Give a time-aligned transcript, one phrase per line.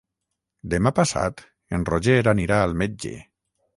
[0.73, 1.43] Demà passat
[1.79, 3.13] en Roger anirà al metge.